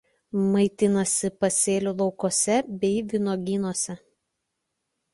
[0.53, 4.01] Maitinasi pasėlių laukuose bei vynuogynuose.